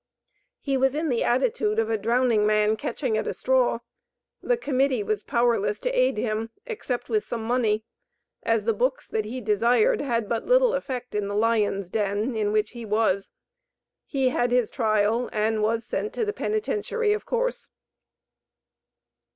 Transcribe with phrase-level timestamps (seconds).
[0.59, 3.81] He was in the attitude of a drowning man catching at a straw.
[4.41, 7.83] The Committee was powerless to aid him, except with some money;
[8.41, 12.51] as the books that he desired had but little effect in the lions' den, in
[12.51, 13.29] which he was.
[14.07, 17.69] He had his trial, and was sent to the penitentiary, of course.